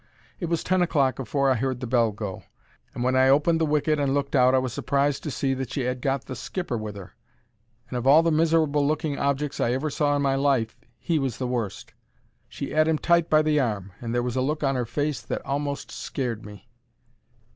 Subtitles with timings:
[0.39, 2.41] It was ten o'clock afore I heard the bell go,
[2.95, 5.69] and when I opened the wicket and looked out I was surprised to see that
[5.71, 7.11] she 'ad got the skipper with 'er.
[7.87, 11.37] And of all the miserable looking objects I ever saw in my life he was
[11.37, 11.93] the worst.
[12.49, 15.21] She 'ad him tight by the arm, and there was a look on 'er face
[15.21, 16.67] that a'most scared me.